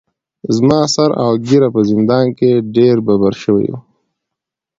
زما 0.55 0.79
سر 0.95 1.09
اوږېره 1.23 1.69
په 1.75 1.81
زندان 1.91 2.25
کې 2.37 2.51
ډیر 2.75 2.95
ببر 3.07 3.33
شوي 3.43 3.67
وو. 3.71 3.79